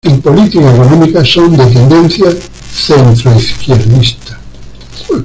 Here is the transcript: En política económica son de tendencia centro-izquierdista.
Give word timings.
En 0.03 0.17
política 0.19 0.67
económica 0.73 1.23
son 1.23 1.55
de 1.55 1.63
tendencia 1.67 2.31
centro-izquierdista. 2.73 4.35